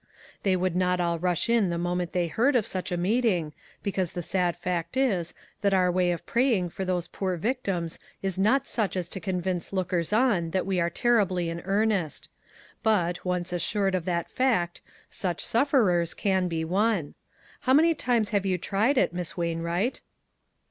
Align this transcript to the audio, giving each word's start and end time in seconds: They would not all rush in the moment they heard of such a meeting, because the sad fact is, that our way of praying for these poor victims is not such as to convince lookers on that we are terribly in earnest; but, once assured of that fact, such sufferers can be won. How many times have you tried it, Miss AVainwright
They 0.41 0.55
would 0.55 0.75
not 0.75 0.99
all 0.99 1.19
rush 1.19 1.47
in 1.47 1.69
the 1.69 1.77
moment 1.77 2.11
they 2.11 2.25
heard 2.25 2.55
of 2.55 2.65
such 2.65 2.91
a 2.91 2.97
meeting, 2.97 3.53
because 3.83 4.13
the 4.13 4.23
sad 4.23 4.55
fact 4.55 4.97
is, 4.97 5.35
that 5.61 5.75
our 5.75 5.91
way 5.91 6.11
of 6.11 6.25
praying 6.25 6.69
for 6.69 6.83
these 6.83 7.07
poor 7.07 7.37
victims 7.37 7.99
is 8.19 8.39
not 8.39 8.67
such 8.67 8.97
as 8.97 9.07
to 9.09 9.19
convince 9.19 9.71
lookers 9.71 10.11
on 10.11 10.49
that 10.57 10.65
we 10.65 10.79
are 10.79 10.89
terribly 10.89 11.51
in 11.51 11.61
earnest; 11.65 12.31
but, 12.81 13.23
once 13.23 13.53
assured 13.53 13.93
of 13.93 14.05
that 14.05 14.27
fact, 14.27 14.81
such 15.11 15.45
sufferers 15.45 16.15
can 16.15 16.47
be 16.47 16.65
won. 16.65 17.13
How 17.59 17.73
many 17.75 17.93
times 17.93 18.29
have 18.29 18.43
you 18.43 18.57
tried 18.57 18.97
it, 18.97 19.13
Miss 19.13 19.33
AVainwright 19.33 20.01